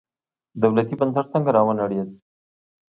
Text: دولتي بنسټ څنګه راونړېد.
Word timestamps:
دولتي 0.61 0.93
بنسټ 0.99 1.25
څنګه 1.33 1.49
راونړېد. 1.57 2.09